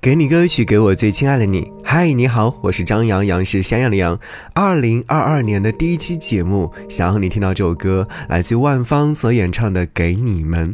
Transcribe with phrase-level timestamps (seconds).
[0.00, 1.72] 给你歌曲，给我最亲爱的你。
[1.82, 4.16] 嗨，你好，我是张阳阳，是山羊的羊。
[4.54, 10.72] 二零二二年的第一期节目，想和你听到这首歌，来自万芳所演唱的《给你们》。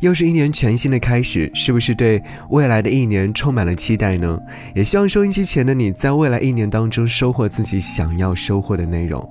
[0.00, 4.40] 又是一年全新的开始，是不是对未来的一年充满了期待呢？
[4.74, 9.28] 也希望收音机前的你，在未来一年当中收获自己想要收获的内容。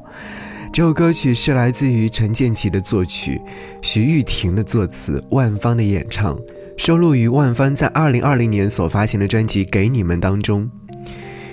[0.71, 3.41] 这首歌曲是来自于陈建奇的作曲，
[3.81, 6.37] 徐玉婷的作词，万芳的演唱。
[6.77, 10.69] 收录于万芳在二零二零年所发行的专辑《给你们》当中，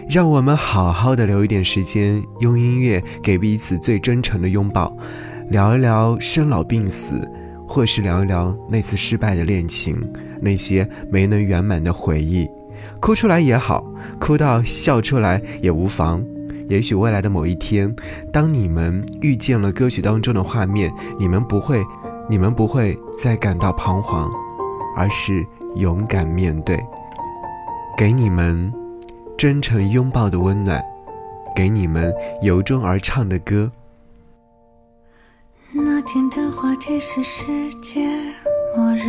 [0.06, 4.94] 让我们好好的留一点时间，用音乐给彼此最真诚的拥抱，
[5.48, 7.26] 聊一聊生老病死，
[7.66, 9.98] 或是聊一聊那次失败的恋情，
[10.42, 12.46] 那些没能圆满的回忆，
[13.00, 13.82] 哭出来也好，
[14.20, 16.22] 哭到笑出来也无妨。
[16.68, 17.92] 也许未来的某一天，
[18.30, 21.82] 当你们遇见了歌曲当中的画面，你们不会，
[22.28, 24.30] 你们不会再感到彷徨。
[24.96, 26.78] 而是勇敢面对，
[27.96, 28.72] 给你们
[29.36, 30.82] 真诚拥抱的温暖，
[31.54, 33.70] 给你们由衷而唱的歌。
[35.72, 37.44] 那天的话题是世
[37.82, 38.06] 界
[38.76, 39.02] 末日，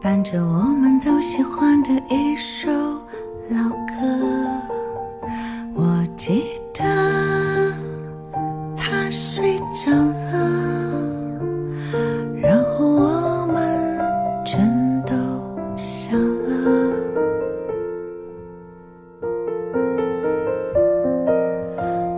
[0.00, 4.60] 伴着我们都喜欢的一首老歌，
[5.74, 6.59] 我记
[16.18, 16.92] 了，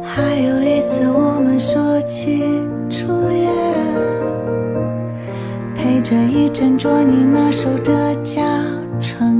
[0.03, 2.43] 还有一次我们说起
[2.89, 3.51] 初恋，
[5.75, 8.43] 陪着一整桌，你那守着家
[9.01, 9.32] 窗。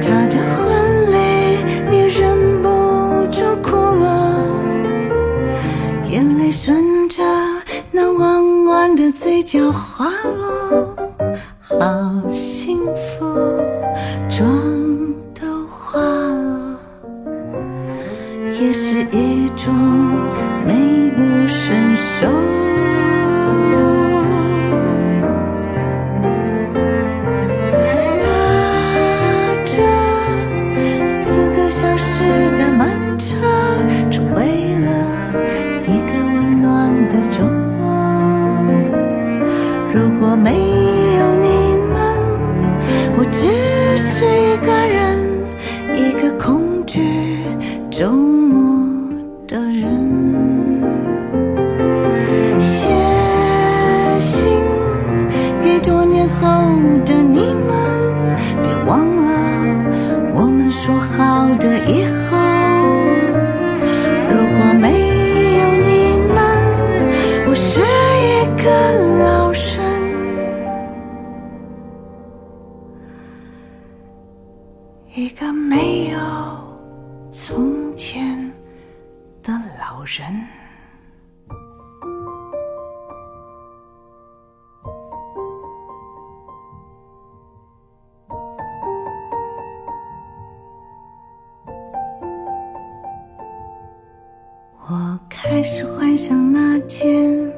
[0.00, 1.16] 他的婚礼，
[1.90, 2.66] 你忍不
[3.30, 4.46] 住哭了。
[6.08, 7.22] 眼泪顺着
[7.90, 10.06] 那弯弯的嘴角滑
[10.38, 10.96] 落，
[11.60, 11.76] 好
[12.34, 13.24] 幸福，
[14.28, 14.46] 妆
[15.38, 16.78] 都花了，
[18.60, 19.74] 也是一种
[20.66, 22.28] 美不胜收。
[47.92, 48.88] 周末
[49.46, 49.82] 的人。
[52.58, 52.88] 写
[54.18, 54.50] 信
[55.62, 56.48] 给多年后
[57.04, 57.70] 的你们，
[58.62, 59.30] 别忘了
[60.34, 62.38] 我们说好的以后。
[64.30, 64.88] 如果没
[65.58, 66.40] 有你们，
[67.46, 68.64] 我是一个
[69.22, 69.60] 老人，
[75.14, 76.16] 一个没有。
[79.82, 80.46] 老人。
[94.86, 97.52] 我开始幻想那天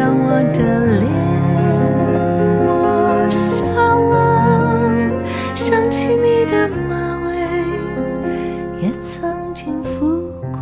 [0.00, 1.12] 让我的脸
[2.66, 3.66] 我笑
[4.08, 4.16] 了
[5.54, 7.28] 想起你的马尾
[8.80, 10.58] 也曾经复过。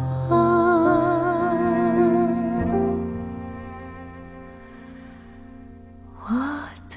[6.27, 6.31] 我
[6.91, 6.97] 的